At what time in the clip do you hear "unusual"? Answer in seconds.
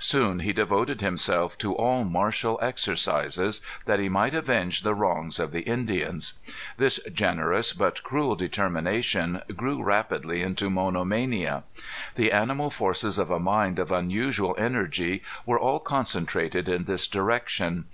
13.92-14.56